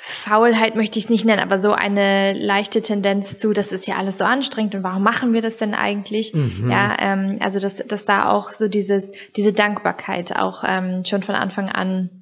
Faulheit 0.00 0.74
möchte 0.74 0.98
ich 0.98 1.04
es 1.04 1.10
nicht 1.10 1.24
nennen, 1.24 1.40
aber 1.40 1.60
so 1.60 1.72
eine 1.72 2.32
leichte 2.32 2.82
Tendenz 2.82 3.38
zu, 3.38 3.52
das 3.52 3.70
ist 3.70 3.86
ja 3.86 3.96
alles 3.96 4.18
so 4.18 4.24
anstrengend 4.24 4.74
und 4.74 4.82
warum 4.82 5.04
machen 5.04 5.32
wir 5.32 5.40
das 5.40 5.58
denn 5.58 5.74
eigentlich? 5.74 6.34
Mhm. 6.34 6.68
Ja, 6.68 6.96
ähm, 6.98 7.36
also 7.38 7.60
dass, 7.60 7.76
dass 7.76 8.04
da 8.04 8.28
auch 8.28 8.50
so 8.50 8.66
dieses, 8.66 9.12
diese 9.36 9.52
Dankbarkeit 9.52 10.36
auch 10.36 10.64
ähm, 10.66 11.04
schon 11.04 11.22
von 11.22 11.36
Anfang 11.36 11.68
an 11.68 12.19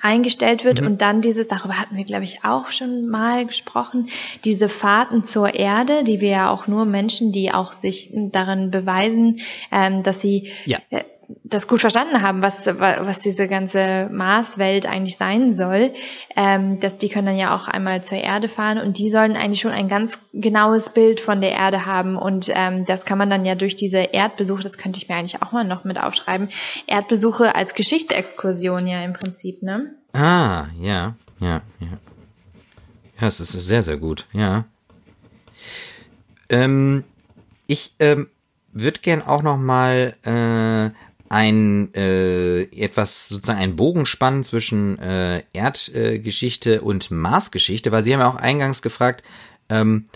eingestellt 0.00 0.64
wird 0.64 0.80
mhm. 0.80 0.86
und 0.86 1.02
dann 1.02 1.20
dieses, 1.20 1.48
darüber 1.48 1.78
hatten 1.78 1.96
wir, 1.96 2.04
glaube 2.04 2.24
ich, 2.24 2.44
auch 2.44 2.70
schon 2.70 3.08
mal 3.08 3.46
gesprochen, 3.46 4.08
diese 4.44 4.68
Fahrten 4.68 5.24
zur 5.24 5.54
Erde, 5.54 6.04
die 6.04 6.20
wir 6.20 6.30
ja 6.30 6.50
auch 6.50 6.66
nur 6.66 6.84
Menschen, 6.84 7.32
die 7.32 7.52
auch 7.52 7.72
sich 7.72 8.10
darin 8.12 8.70
beweisen, 8.70 9.40
ähm, 9.72 10.02
dass 10.02 10.20
sie 10.20 10.50
ja. 10.64 10.78
äh, 10.90 11.04
das 11.44 11.66
gut 11.66 11.80
verstanden 11.80 12.22
haben, 12.22 12.40
was, 12.40 12.66
was 12.66 13.18
diese 13.18 13.48
ganze 13.48 14.08
Marswelt 14.10 14.86
eigentlich 14.86 15.16
sein 15.16 15.52
soll, 15.52 15.92
ähm, 16.36 16.80
dass 16.80 16.96
die 16.96 17.08
können 17.08 17.26
dann 17.26 17.36
ja 17.36 17.54
auch 17.54 17.68
einmal 17.68 18.02
zur 18.02 18.18
Erde 18.18 18.48
fahren 18.48 18.78
und 18.78 18.98
die 18.98 19.10
sollen 19.10 19.36
eigentlich 19.36 19.60
schon 19.60 19.72
ein 19.72 19.88
ganz 19.88 20.18
genaues 20.32 20.90
Bild 20.90 21.20
von 21.20 21.40
der 21.40 21.52
Erde 21.52 21.84
haben 21.84 22.16
und 22.16 22.50
ähm, 22.54 22.86
das 22.86 23.04
kann 23.04 23.18
man 23.18 23.28
dann 23.28 23.44
ja 23.44 23.54
durch 23.54 23.76
diese 23.76 23.98
Erdbesuche, 23.98 24.62
das 24.62 24.78
könnte 24.78 24.98
ich 24.98 25.08
mir 25.08 25.16
eigentlich 25.16 25.42
auch 25.42 25.52
mal 25.52 25.64
noch 25.64 25.84
mit 25.84 26.00
aufschreiben, 26.00 26.48
Erdbesuche 26.86 27.54
als 27.54 27.74
Geschichtsexkursion 27.74 28.86
ja 28.86 29.02
im 29.04 29.12
Prinzip, 29.12 29.62
ne? 29.62 29.94
Ah, 30.14 30.66
ja, 30.80 31.14
ja, 31.40 31.60
ja. 31.80 31.98
Ja, 33.20 33.26
es 33.26 33.40
ist 33.40 33.52
sehr, 33.52 33.82
sehr 33.82 33.96
gut, 33.96 34.26
ja. 34.32 34.64
Ähm, 36.48 37.04
ich 37.66 37.94
ähm, 37.98 38.28
würde 38.72 39.00
gern 39.00 39.22
auch 39.22 39.42
noch 39.42 39.58
mal 39.58 40.14
äh, 40.24 40.90
ein 41.30 41.92
äh, 41.94 42.62
etwas 42.62 43.28
sozusagen 43.28 43.58
einen 43.58 43.76
Bogen 43.76 44.06
spannen 44.06 44.44
zwischen 44.44 44.98
äh, 44.98 45.42
Erdgeschichte 45.52 46.76
äh, 46.76 46.78
und 46.80 47.10
Marsgeschichte, 47.10 47.92
weil 47.92 48.02
Sie 48.02 48.12
haben 48.12 48.20
ja 48.20 48.30
auch 48.30 48.36
eingangs 48.36 48.82
gefragt, 48.82 49.22
ähm, 49.68 50.06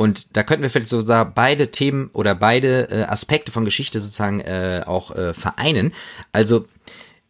und 0.00 0.34
da 0.34 0.42
könnten 0.42 0.62
wir 0.62 0.70
vielleicht 0.70 0.88
sozusagen 0.88 1.32
beide 1.34 1.70
Themen 1.70 2.08
oder 2.14 2.34
beide 2.34 2.88
äh, 2.90 3.02
Aspekte 3.02 3.52
von 3.52 3.66
Geschichte 3.66 4.00
sozusagen 4.00 4.40
äh, 4.40 4.82
auch 4.86 5.14
äh, 5.14 5.34
vereinen. 5.34 5.92
Also 6.32 6.64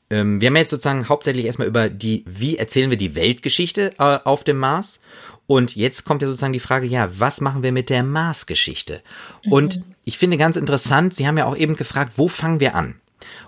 ähm, 0.08 0.40
wir 0.40 0.46
haben 0.46 0.56
jetzt 0.56 0.70
sozusagen 0.70 1.08
hauptsächlich 1.08 1.46
erstmal 1.46 1.66
über 1.66 1.88
die, 1.88 2.25
wie 2.28 2.58
erzählen 2.58 2.90
wir 2.90 2.96
die 2.96 3.16
Weltgeschichte 3.16 3.94
äh, 3.99 4.18
auf 4.22 4.44
dem 4.44 4.58
Mars. 4.58 5.00
Und 5.49 5.75
jetzt 5.75 6.04
kommt 6.04 6.22
ja 6.22 6.28
sozusagen 6.28 6.52
die 6.52 6.60
Frage, 6.60 6.87
ja, 6.87 7.10
was 7.18 7.40
machen 7.40 7.64
wir 7.64 7.72
mit 7.72 7.90
der 7.90 8.04
Marsgeschichte? 8.04 9.02
Mhm. 9.44 9.52
Und 9.52 9.80
ich 10.04 10.16
finde 10.16 10.37
ganz 10.37 10.56
interessant, 10.56 11.16
Sie 11.16 11.26
haben 11.26 11.38
ja 11.38 11.46
auch 11.46 11.56
eben 11.56 11.75
gefragt, 11.75 12.12
wo 12.16 12.28
fangen 12.28 12.60
wir 12.60 12.76
an? 12.76 13.00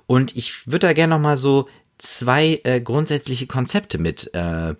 Und 0.06 0.36
ich 0.36 0.66
würde 0.66 0.86
da 0.86 0.92
gerne 0.92 1.14
nochmal 1.14 1.36
so 1.36 1.68
zwei 1.98 2.60
äh, 2.64 2.80
grundsätzliche 2.80 3.46
Konzepte 3.46 3.98
mit, 3.98 4.32
äh, 4.34 4.74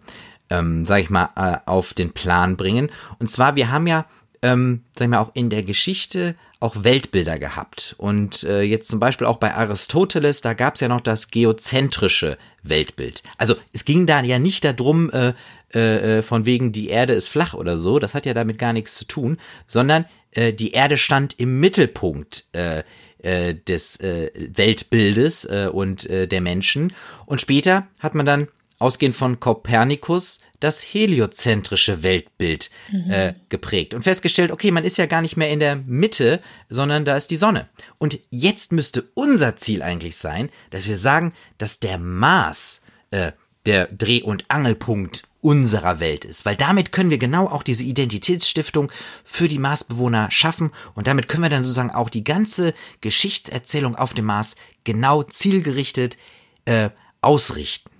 ähm, 0.51 0.85
sag 0.85 1.01
ich 1.01 1.11
mal, 1.11 1.31
äh, 1.37 1.59
auf 1.67 1.95
den 1.95 2.13
Plan 2.13 2.57
bringen. 2.57 2.91
Und 3.19 3.31
zwar, 3.31 3.57
wir 3.57 3.71
haben 3.71 3.87
ja, 3.87 4.07
ähm, 4.43 4.83
sag 4.97 5.05
ich 5.05 5.11
mal, 5.11 5.21
auch 5.21 5.31
in 5.35 5.51
der 5.51 5.63
Geschichte 5.63 6.35
auch 6.61 6.85
Weltbilder 6.85 7.39
gehabt. 7.39 7.95
Und 7.99 8.45
äh, 8.45 8.63
jetzt 8.63 8.89
zum 8.89 9.01
Beispiel 9.01 9.27
auch 9.27 9.39
bei 9.39 9.55
Aristoteles, 9.55 10.43
da 10.43 10.55
gab 10.55 10.75
es 10.75 10.81
ja 10.81 10.89
noch 10.89 11.01
das 11.01 11.29
geozentrische 11.29 12.39
Weltbild. 12.63 13.23
Also 13.37 13.57
es 13.73 13.85
ging 13.85 14.07
da 14.07 14.23
ja 14.23 14.39
nicht 14.39 14.65
darum, 14.65 15.11
äh, 15.11 15.33
äh, 15.75 16.19
äh, 16.19 16.23
von 16.23 16.45
wegen 16.45 16.73
die 16.73 16.89
Erde 16.89 17.15
ist 17.15 17.29
flach 17.29 17.55
oder 17.55 17.79
so, 17.79 17.99
das 17.99 18.15
hat 18.15 18.27
ja 18.27 18.35
damit 18.35 18.59
gar 18.59 18.73
nichts 18.73 18.95
zu 18.95 19.07
tun, 19.07 19.39
sondern 19.67 20.05
äh, 20.33 20.53
die 20.53 20.73
Erde 20.73 20.99
stand 20.99 21.39
im 21.39 21.61
Mittelpunkt 21.61 22.45
äh, 22.53 22.83
äh, 23.23 23.55
des 23.55 23.97
äh, 24.01 24.31
Weltbildes 24.35 25.45
äh, 25.45 25.69
und 25.73 26.09
äh, 26.09 26.27
der 26.27 26.41
Menschen. 26.41 26.93
Und 27.27 27.41
später 27.41 27.87
hat 28.01 28.15
man 28.15 28.27
dann, 28.27 28.49
ausgehend 28.79 29.15
von 29.15 29.39
Kopernikus, 29.39 30.41
das 30.59 30.81
heliozentrische 30.83 32.03
Weltbild 32.03 32.71
mhm. 32.91 33.11
äh, 33.11 33.35
geprägt 33.49 33.95
und 33.95 34.03
festgestellt, 34.03 34.51
okay, 34.51 34.71
man 34.71 34.85
ist 34.85 34.99
ja 34.99 35.07
gar 35.07 35.23
nicht 35.23 35.37
mehr 35.37 35.51
in 35.51 35.61
der 35.61 35.77
Mitte, 35.77 36.41
sondern 36.69 37.05
da 37.05 37.17
ist 37.17 37.31
die 37.31 37.37
Sonne. 37.37 37.69
Und 37.99 38.19
jetzt 38.31 38.73
müsste 38.73 39.05
unser 39.15 39.57
Ziel 39.57 39.83
eigentlich 39.83 40.17
sein, 40.17 40.51
dass 40.71 40.87
wir 40.87 40.99
sagen, 40.99 41.33
dass 41.59 41.81
der 41.81 41.99
Mars 41.99 42.81
äh, 43.11 43.33
der 43.67 43.87
Dreh- 43.87 44.23
und 44.23 44.45
Angelpunkt 44.49 45.25
unserer 45.43 46.01
Welt 46.01 46.25
ist, 46.25 46.47
weil 46.47 46.57
damit 46.57 46.93
können 46.93 47.11
wir 47.11 47.19
genau 47.19 47.47
auch 47.47 47.65
diese 47.65 47.83
Identitätsstiftung 47.83 48.91
für 49.25 49.49
die 49.49 49.59
Marsbewohner 49.59 50.31
schaffen 50.31 50.71
und 50.95 51.09
damit 51.09 51.29
können 51.29 51.43
wir 51.43 51.51
dann 51.51 51.65
sozusagen 51.65 51.91
auch 51.91 52.09
die 52.09 52.25
ganze 52.25 52.73
Geschichtserzählung 53.01 53.97
auf 53.97 54.15
dem 54.15 54.25
Mars 54.25 54.55
genau 54.85 55.25
zielgerichtet 55.25 56.17
äh, 56.65 56.91
ausrichten. 57.21 57.91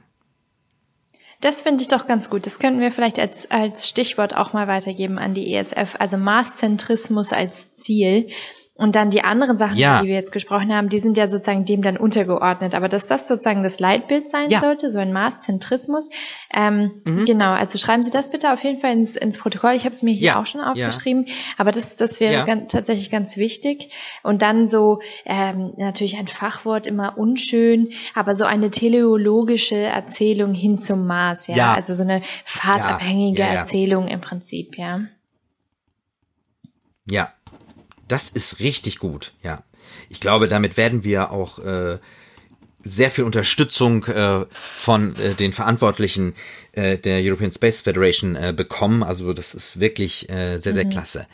Das 1.41 1.63
finde 1.63 1.83
ich 1.83 1.89
doch 1.89 2.07
ganz 2.07 2.31
gut. 2.31 2.47
Das 2.47 2.61
könnten 2.61 2.81
wir 2.81 2.93
vielleicht 2.93 3.19
als, 3.19 3.51
als 3.51 3.89
Stichwort 3.89 4.37
auch 4.37 4.53
mal 4.53 4.69
weitergeben 4.69 5.19
an 5.19 5.35
die 5.35 5.53
ESF. 5.53 5.97
Also 5.99 6.17
Marszentrismus 6.17 7.33
als 7.33 7.73
Ziel. 7.73 8.29
Und 8.75 8.97
dann 8.97 9.11
die 9.11 9.23
anderen 9.23 9.59
Sachen, 9.59 9.77
ja. 9.77 10.01
die 10.01 10.09
wir 10.09 10.15
jetzt 10.15 10.33
gesprochen 10.33 10.75
haben, 10.75 10.89
die 10.89 10.99
sind 10.99 11.19
ja 11.19 11.29
sozusagen 11.29 11.67
dem 11.67 11.83
dann 11.83 11.99
untergeordnet. 11.99 12.75
Aber 12.75 12.89
dass 12.89 13.07
das 13.07 13.29
sozusagen 13.29 13.63
das 13.63 13.81
Leitbild 13.81 14.31
sein 14.31 14.49
ja. 14.49 14.61
sollte, 14.61 14.91
so 14.91 14.99
ein 14.99 15.13
Maßzentrismus, 15.13 16.09
ähm, 16.55 16.91
mhm. 17.07 17.27
genau. 17.27 17.53
Also 17.53 17.77
schreiben 17.77 18.03
Sie 18.03 18.11
das 18.11 18.31
bitte 18.31 18.51
auf 18.51 18.65
jeden 18.65 18.81
Fall 18.81 18.93
ins, 18.93 19.15
ins 19.15 19.37
Protokoll. 19.37 19.75
Ich 19.75 19.85
habe 19.85 19.93
es 19.93 20.03
mir 20.03 20.15
hier 20.15 20.29
ja. 20.29 20.41
auch 20.41 20.47
schon 20.47 20.63
aufgeschrieben. 20.63 21.27
Aber 21.59 21.71
das, 21.71 21.97
das 21.97 22.19
wäre 22.19 22.47
ganz, 22.47 22.73
tatsächlich 22.73 23.11
ganz 23.11 23.37
wichtig. 23.37 23.93
Und 24.23 24.41
dann 24.41 24.69
so 24.69 25.03
ähm, 25.27 25.75
natürlich 25.77 26.17
ein 26.17 26.27
Fachwort 26.27 26.87
immer 26.87 27.19
unschön, 27.19 27.91
aber 28.15 28.35
so 28.35 28.47
eine 28.47 28.71
teleologische 28.71 29.77
Erzählung 29.77 30.55
hin 30.55 30.79
zum 30.79 31.07
Mars, 31.07 31.47
ja. 31.47 31.75
Also 31.75 31.93
so 31.93 32.05
eine 32.05 32.23
fahrtabhängige 32.45 33.43
Erzählung 33.43 34.09
im 34.09 34.23
Prinzip, 34.23 34.79
ja. 34.79 35.03
Ja, 37.11 37.33
das 38.13 38.29
ist 38.29 38.61
richtig 38.61 38.99
gut, 38.99 39.33
ja. 39.43 39.63
Ich 40.11 40.21
glaube, 40.21 40.47
damit 40.47 40.77
werden 40.77 41.03
wir 41.03 41.33
auch 41.33 41.59
äh, 41.59 41.99
sehr 42.83 43.11
viel 43.11 43.25
Unterstützung 43.25 44.05
äh, 44.05 44.45
von 44.51 45.17
äh, 45.17 45.35
den 45.35 45.53
Verantwortlichen 45.53 46.35
äh, 46.73 46.99
der 46.99 47.21
European 47.23 47.53
Space 47.53 47.81
Federation 47.81 48.37
äh, 48.37 48.53
bekommen. 48.55 49.03
Also 49.03 49.33
das 49.33 49.55
ist 49.55 49.81
wirklich 49.81 50.29
äh, 50.29 50.59
sehr, 50.59 50.75
sehr 50.75 50.85
mhm. 50.85 50.91
klasse. 50.91 51.27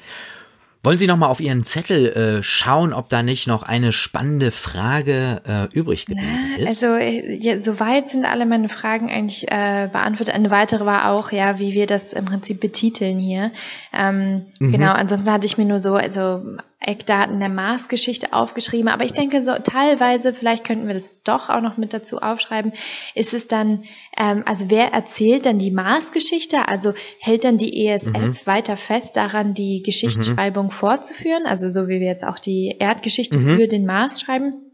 Wollen 0.85 0.97
Sie 0.97 1.09
noch 1.09 1.17
mal 1.17 1.27
auf 1.27 1.41
Ihren 1.41 1.65
Zettel 1.65 2.07
äh, 2.07 2.43
schauen, 2.45 2.93
ob 2.93 3.09
da 3.09 3.25
nicht 3.25 3.49
noch 3.49 3.65
eine 3.65 3.91
spannende 3.93 4.53
Frage 4.53 5.43
äh, 5.45 5.77
übrig 5.77 6.07
geblieben 6.07 6.55
ist? 6.57 6.69
Also 6.69 6.95
äh, 6.95 7.35
ja, 7.35 7.59
soweit 7.59 8.09
sind 8.09 8.25
alle 8.25 8.47
meine 8.47 8.69
Fragen 8.69 9.11
eigentlich 9.11 9.51
äh, 9.51 9.89
beantwortet. 9.91 10.35
Eine 10.37 10.53
weitere 10.53 10.87
war 10.87 11.11
auch, 11.11 11.33
ja, 11.33 11.59
wie 11.59 11.73
wir 11.73 11.89
das 11.89 12.13
im 12.13 12.27
Prinzip 12.27 12.61
betiteln 12.61 13.19
hier. 13.19 13.51
Ähm, 13.93 14.47
mhm. 14.61 14.71
Genau, 14.71 14.93
ansonsten 14.93 15.33
hatte 15.33 15.47
ich 15.47 15.59
mir 15.59 15.65
nur 15.65 15.81
so, 15.81 15.95
also 15.95 16.45
Eckdaten 16.81 17.41
der 17.41 17.49
Marsgeschichte 17.49 18.33
aufgeschrieben. 18.33 18.89
Aber 18.89 19.05
ich 19.05 19.13
denke, 19.13 19.43
so 19.43 19.53
teilweise, 19.63 20.33
vielleicht 20.33 20.65
könnten 20.65 20.87
wir 20.87 20.95
das 20.95 21.23
doch 21.23 21.51
auch 21.51 21.61
noch 21.61 21.77
mit 21.77 21.93
dazu 21.93 22.19
aufschreiben, 22.19 22.73
ist 23.15 23.35
es 23.35 23.49
dann, 23.49 23.85
ähm, 24.17 24.45
also 24.47 24.67
wer 24.69 24.93
erzählt 24.93 25.47
dann 25.47 25.59
die 25.59 25.73
Marsgeschichte? 25.73 26.69
Also 26.69 26.95
hält 27.19 27.43
dann 27.43 27.59
die 27.59 27.87
ESF 27.87 28.13
mhm. 28.13 28.37
weiter 28.45 28.77
fest 28.77 29.17
daran, 29.17 29.55
die 29.55 29.83
Geschichtsschreibung 29.83 30.67
mhm. 30.67 30.71
fortzuführen? 30.71 31.47
Also 31.47 31.69
so 31.69 31.89
wie 31.89 32.01
wir 32.01 32.07
jetzt 32.07 32.25
auch 32.25 32.39
die 32.39 32.77
Erdgeschichte 32.79 33.39
mhm. 33.39 33.57
für 33.57 33.67
den 33.67 33.85
Mars 33.85 34.21
schreiben? 34.21 34.68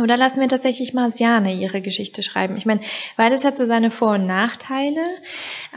Oder 0.00 0.16
lassen 0.16 0.40
wir 0.40 0.48
tatsächlich 0.48 0.92
Marsiane 0.92 1.54
ihre 1.54 1.80
Geschichte 1.80 2.24
schreiben? 2.24 2.56
Ich 2.56 2.66
meine, 2.66 2.80
weil 3.16 3.30
das 3.30 3.44
hat 3.44 3.56
so 3.56 3.64
seine 3.64 3.92
Vor- 3.92 4.14
und 4.14 4.26
Nachteile. 4.26 5.00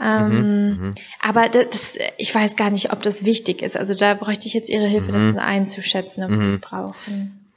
Ähm, 0.02 0.28
mhm, 0.28 0.86
mhm, 0.86 0.94
aber 1.22 1.48
das, 1.48 1.96
ich 2.16 2.34
weiß 2.34 2.56
gar 2.56 2.70
nicht, 2.70 2.92
ob 2.92 3.02
das 3.02 3.24
wichtig 3.24 3.62
ist. 3.62 3.76
Also 3.76 3.94
da 3.94 4.14
bräuchte 4.14 4.48
ich 4.48 4.54
jetzt 4.54 4.70
Ihre 4.70 4.86
Hilfe, 4.86 5.12
mhm. 5.12 5.34
das 5.34 5.44
einzuschätzen, 5.44 6.24
ob 6.24 6.30
wir 6.30 6.46
das 6.46 6.54
mhm. 6.54 6.60
brauchen. 6.60 7.47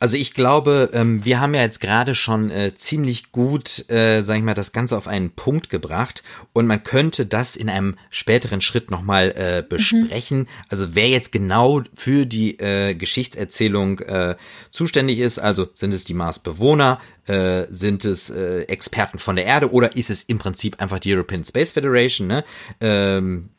Also 0.00 0.16
ich 0.16 0.34
glaube, 0.34 0.90
ähm, 0.92 1.24
wir 1.24 1.40
haben 1.40 1.54
ja 1.54 1.62
jetzt 1.62 1.80
gerade 1.80 2.14
schon 2.14 2.50
äh, 2.50 2.74
ziemlich 2.74 3.32
gut, 3.32 3.90
äh, 3.90 4.22
sag 4.22 4.36
ich 4.36 4.42
mal, 4.42 4.54
das 4.54 4.72
Ganze 4.72 4.96
auf 4.96 5.06
einen 5.06 5.30
Punkt 5.30 5.70
gebracht 5.70 6.22
und 6.52 6.66
man 6.66 6.82
könnte 6.82 7.26
das 7.26 7.56
in 7.56 7.68
einem 7.68 7.96
späteren 8.10 8.60
Schritt 8.60 8.90
nochmal 8.90 9.32
äh, 9.36 9.62
mhm. 9.62 9.68
besprechen. 9.68 10.38
Mhm. 10.40 10.46
Also 10.68 10.94
wer 10.94 11.08
jetzt 11.08 11.32
genau 11.32 11.82
für 11.94 12.26
die 12.26 12.58
äh, 12.58 12.94
Geschichtserzählung 12.94 14.00
äh, 14.00 14.36
zuständig 14.70 15.18
ist, 15.18 15.38
also 15.38 15.68
sind 15.74 15.92
es 15.94 16.04
die 16.04 16.14
Marsbewohner, 16.14 17.00
äh, 17.26 17.66
sind 17.70 18.04
es 18.04 18.30
äh, 18.30 18.62
Experten 18.62 19.18
von 19.18 19.36
der 19.36 19.44
Erde 19.44 19.72
oder 19.72 19.96
ist 19.96 20.10
es 20.10 20.22
im 20.24 20.38
Prinzip 20.38 20.80
einfach 20.80 20.98
die 20.98 21.14
European 21.14 21.44
Space 21.44 21.72
Federation, 21.72 22.26
ne? 22.26 22.44
Ähm, 22.80 23.50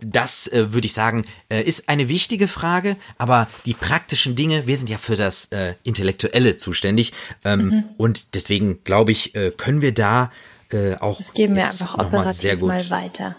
das 0.00 0.48
äh, 0.48 0.72
würde 0.72 0.86
ich 0.86 0.92
sagen, 0.92 1.24
äh, 1.48 1.62
ist 1.62 1.88
eine 1.88 2.08
wichtige 2.08 2.48
Frage, 2.48 2.96
aber 3.18 3.48
die 3.64 3.74
praktischen 3.74 4.36
Dinge, 4.36 4.66
wir 4.66 4.76
sind 4.76 4.88
ja 4.88 4.98
für 4.98 5.16
das 5.16 5.46
äh, 5.46 5.74
Intellektuelle 5.82 6.56
zuständig 6.56 7.12
ähm, 7.44 7.60
mhm. 7.60 7.84
und 7.96 8.34
deswegen 8.34 8.82
glaube 8.84 9.12
ich, 9.12 9.34
äh, 9.34 9.50
können 9.50 9.82
wir 9.82 9.92
da 9.92 10.32
äh, 10.72 10.94
auch. 10.96 11.18
Das 11.18 11.32
geben 11.32 11.56
wir 11.56 11.64
einfach 11.64 11.94
operativ 11.94 12.60
mal, 12.60 12.78
mal 12.78 12.90
weiter. 12.90 13.36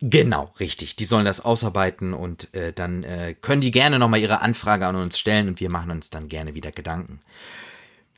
Genau, 0.00 0.52
richtig. 0.58 0.96
Die 0.96 1.04
sollen 1.04 1.24
das 1.24 1.40
ausarbeiten 1.40 2.12
und 2.12 2.52
äh, 2.54 2.72
dann 2.72 3.06
können 3.40 3.60
die 3.60 3.70
gerne 3.70 4.00
nochmal 4.00 4.18
ihre 4.18 4.40
Anfrage 4.40 4.84
an 4.88 4.96
uns 4.96 5.16
stellen 5.16 5.46
und 5.46 5.60
wir 5.60 5.70
machen 5.70 5.92
uns 5.92 6.10
dann 6.10 6.26
gerne 6.26 6.54
wieder 6.54 6.72
Gedanken. 6.72 7.20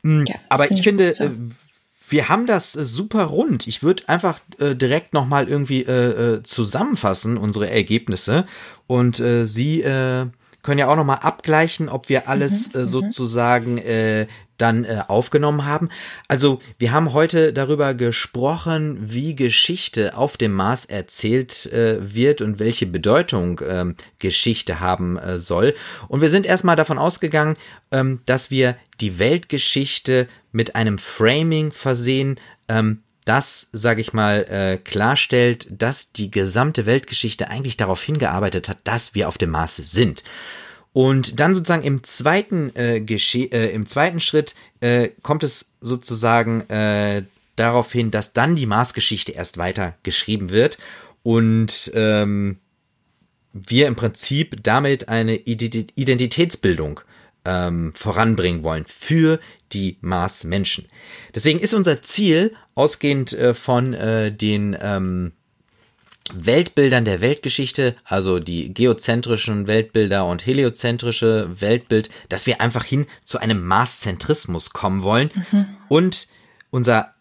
Mhm, 0.01 0.25
ja, 0.27 0.35
aber 0.49 0.69
ich 0.71 0.81
finde, 0.81 1.09
äh, 1.09 1.29
wir 2.09 2.29
haben 2.29 2.45
das 2.45 2.75
äh, 2.75 2.85
super 2.85 3.25
rund. 3.25 3.67
Ich 3.67 3.83
würde 3.83 4.07
einfach 4.07 4.39
äh, 4.59 4.75
direkt 4.75 5.13
nochmal 5.13 5.47
irgendwie 5.47 5.83
äh, 5.83 6.35
äh, 6.35 6.43
zusammenfassen, 6.43 7.37
unsere 7.37 7.69
Ergebnisse. 7.69 8.45
Und 8.87 9.19
äh, 9.19 9.45
Sie 9.45 9.81
äh, 9.81 10.27
können 10.65 10.79
ja 10.79 10.87
auch 10.87 10.95
nochmal 10.95 11.19
abgleichen, 11.19 11.89
ob 11.89 12.09
wir 12.09 12.27
alles 12.27 12.73
mhm, 12.73 12.79
äh, 12.79 12.83
mhm. 12.83 12.87
sozusagen 12.87 13.77
äh, 13.77 14.27
dann 14.57 14.85
äh, 14.85 15.01
aufgenommen 15.07 15.65
haben. 15.65 15.89
Also 16.27 16.59
wir 16.79 16.91
haben 16.91 17.13
heute 17.13 17.53
darüber 17.53 17.93
gesprochen, 17.93 18.97
wie 19.01 19.35
Geschichte 19.35 20.17
auf 20.17 20.37
dem 20.37 20.53
Mars 20.53 20.85
erzählt 20.85 21.65
äh, 21.67 21.97
wird 22.15 22.41
und 22.41 22.59
welche 22.59 22.85
Bedeutung 22.85 23.61
ähm, 23.67 23.95
Geschichte 24.19 24.79
haben 24.79 25.17
äh, 25.17 25.39
soll. 25.39 25.75
Und 26.07 26.21
wir 26.21 26.29
sind 26.29 26.45
erstmal 26.45 26.75
davon 26.75 26.97
ausgegangen, 26.97 27.57
ähm, 27.91 28.21
dass 28.25 28.49
wir 28.49 28.77
die 29.01 29.19
Weltgeschichte 29.19 30.27
mit 30.55 30.75
einem 30.75 30.97
Framing 30.97 31.73
versehen, 31.73 32.39
ähm, 32.69 33.03
das, 33.25 33.67
sage 33.73 33.99
ich 33.99 34.13
mal, 34.13 34.45
äh, 34.49 34.77
klarstellt, 34.77 35.67
dass 35.69 36.13
die 36.13 36.31
gesamte 36.31 36.85
Weltgeschichte 36.85 37.49
eigentlich 37.49 37.75
darauf 37.75 38.01
hingearbeitet 38.01 38.69
hat, 38.69 38.77
dass 38.85 39.13
wir 39.15 39.27
auf 39.27 39.37
dem 39.37 39.49
Mars 39.49 39.75
sind. 39.75 40.23
Und 40.93 41.41
dann 41.41 41.55
sozusagen 41.55 41.83
im 41.83 42.03
zweiten, 42.05 42.73
äh, 42.75 43.01
Gesche 43.01 43.51
äh, 43.51 43.73
im 43.73 43.85
zweiten 43.85 44.21
Schritt 44.21 44.55
äh, 44.79 45.09
kommt 45.23 45.43
es 45.43 45.73
sozusagen 45.81 46.61
äh, 46.69 47.23
darauf 47.57 47.91
hin, 47.91 48.09
dass 48.09 48.31
dann 48.31 48.55
die 48.55 48.65
Marsgeschichte 48.65 49.33
erst 49.33 49.57
weiter 49.57 49.97
geschrieben 50.03 50.51
wird 50.51 50.77
und 51.21 51.91
ähm, 51.95 52.59
wir 53.51 53.87
im 53.87 53.95
Prinzip 53.95 54.63
damit 54.63 55.09
eine 55.09 55.35
Identitätsbildung 55.35 57.01
ähm, 57.45 57.93
voranbringen 57.95 58.63
wollen 58.63 58.85
für 58.87 59.39
die 59.71 59.97
Mars-Menschen. 60.01 60.87
Deswegen 61.33 61.59
ist 61.59 61.73
unser 61.73 62.01
Ziel, 62.01 62.51
ausgehend 62.75 63.33
äh, 63.33 63.53
von 63.53 63.93
äh, 63.93 64.31
den 64.31 64.75
ähm, 64.79 65.31
Weltbildern 66.33 67.05
der 67.05 67.21
Weltgeschichte, 67.21 67.95
also 68.03 68.39
die 68.39 68.73
geozentrischen 68.73 69.67
Weltbilder 69.67 70.25
und 70.25 70.45
heliozentrische 70.45 71.49
Weltbild, 71.61 72.09
dass 72.29 72.47
wir 72.47 72.61
einfach 72.61 72.83
hin 72.83 73.05
zu 73.23 73.37
einem 73.37 73.65
Marszentrismus 73.65 74.71
kommen 74.71 75.03
wollen. 75.03 75.29
Mhm. 75.51 75.65
Und 75.87 76.27
unser, 76.71 77.13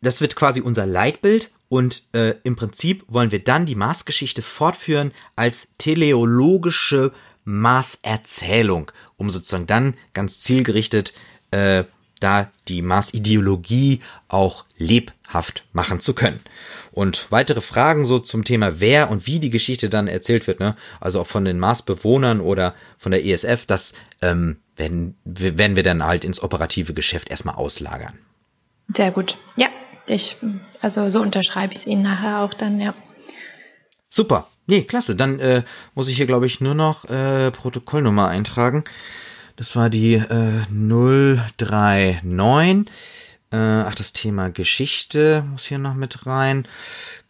das 0.00 0.20
wird 0.20 0.36
quasi 0.36 0.60
unser 0.62 0.86
Leitbild 0.86 1.50
und 1.68 2.04
äh, 2.12 2.34
im 2.44 2.56
Prinzip 2.56 3.04
wollen 3.08 3.32
wir 3.32 3.42
dann 3.42 3.66
die 3.66 3.74
Marsgeschichte 3.74 4.40
fortführen 4.40 5.12
als 5.34 5.68
teleologische 5.78 7.12
Marserzählung, 7.46 8.92
um 9.16 9.30
sozusagen 9.30 9.66
dann 9.66 9.94
ganz 10.12 10.40
zielgerichtet 10.40 11.14
äh, 11.52 11.84
da 12.20 12.50
die 12.68 12.82
Marsideologie 12.82 14.00
auch 14.28 14.64
lebhaft 14.78 15.64
machen 15.72 16.00
zu 16.00 16.14
können. 16.14 16.40
Und 16.92 17.30
weitere 17.30 17.60
Fragen 17.60 18.04
so 18.04 18.18
zum 18.18 18.44
Thema, 18.44 18.80
wer 18.80 19.10
und 19.10 19.26
wie 19.26 19.38
die 19.38 19.50
Geschichte 19.50 19.88
dann 19.90 20.08
erzählt 20.08 20.46
wird, 20.46 20.60
ne? 20.60 20.76
also 21.00 21.20
auch 21.20 21.26
von 21.26 21.44
den 21.44 21.58
Marsbewohnern 21.58 22.40
oder 22.40 22.74
von 22.98 23.12
der 23.12 23.24
ESF, 23.24 23.66
das 23.66 23.92
ähm, 24.22 24.56
werden, 24.76 25.16
werden 25.24 25.76
wir 25.76 25.82
dann 25.82 26.04
halt 26.04 26.24
ins 26.24 26.42
operative 26.42 26.94
Geschäft 26.94 27.28
erstmal 27.28 27.56
auslagern. 27.56 28.18
Sehr 28.94 29.10
gut. 29.10 29.36
Ja, 29.56 29.68
ich, 30.06 30.36
also 30.80 31.10
so 31.10 31.20
unterschreibe 31.20 31.72
ich 31.72 31.80
es 31.80 31.86
Ihnen 31.86 32.02
nachher 32.02 32.40
auch 32.40 32.54
dann, 32.54 32.80
ja. 32.80 32.94
Super. 34.08 34.46
Nee, 34.66 34.82
klasse. 34.82 35.16
Dann 35.16 35.40
äh, 35.40 35.62
muss 35.94 36.08
ich 36.08 36.16
hier, 36.16 36.26
glaube 36.26 36.46
ich, 36.46 36.60
nur 36.60 36.74
noch 36.74 37.04
äh, 37.04 37.50
Protokollnummer 37.50 38.28
eintragen. 38.28 38.84
Das 39.56 39.76
war 39.76 39.90
die 39.90 40.14
äh, 40.14 40.64
039. 40.70 42.92
Äh, 43.52 43.56
ach, 43.56 43.94
das 43.94 44.12
Thema 44.12 44.50
Geschichte 44.50 45.44
muss 45.50 45.64
hier 45.64 45.78
noch 45.78 45.94
mit 45.94 46.26
rein. 46.26 46.66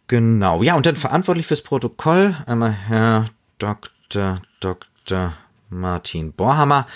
Genau. 0.07 0.63
Ja, 0.63 0.75
und 0.75 0.85
dann 0.85 0.95
verantwortlich 0.95 1.47
fürs 1.47 1.61
Protokoll 1.61 2.35
einmal 2.45 2.71
Herr 2.71 3.25
Dr. 3.59 4.41
Dr. 4.59 5.33
Martin 5.69 6.33
Borhammer 6.33 6.87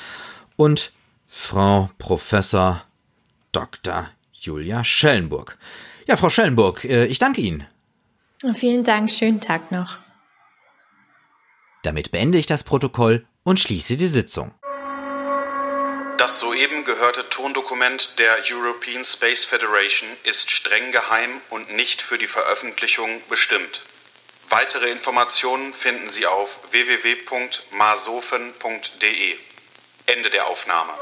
und 0.56 0.92
Frau 1.28 1.90
Professor 1.98 2.84
Dr. 3.52 4.08
Julia 4.34 4.84
Schellenburg. 4.84 5.58
Ja, 6.08 6.18
Frau 6.18 6.30
Schellenburg, 6.30 6.84
äh, 6.86 7.06
ich 7.06 7.20
danke 7.20 7.42
Ihnen. 7.42 7.66
Vielen 8.56 8.84
Dank, 8.84 9.12
schönen 9.12 9.40
Tag 9.40 9.72
noch. 9.72 9.98
Damit 11.84 12.12
beende 12.12 12.38
ich 12.38 12.46
das 12.46 12.64
Protokoll 12.64 13.26
und 13.44 13.60
schließe 13.60 13.98
die 13.98 14.08
Sitzung. 14.08 14.54
Das 16.18 16.40
soeben 16.40 16.86
gehörte 16.86 17.28
Tondokument 17.30 18.20
der 18.20 18.38
European 18.48 19.04
Space 19.04 19.44
Federation 19.44 20.08
ist 20.24 20.52
streng 20.52 20.92
geheim 20.92 21.42
und 21.50 21.76
nicht 21.76 22.00
für 22.02 22.20
die 22.20 22.28
Veröffentlichung 22.28 23.22
bestimmt. 23.28 23.82
Weitere 24.50 24.92
Informationen 24.92 25.74
finden 25.74 26.10
Sie 26.10 26.28
auf 26.28 26.50
www.masofen.de. 26.72 29.36
Ende 30.06 30.30
der 30.30 30.48
Aufnahme. 30.48 30.94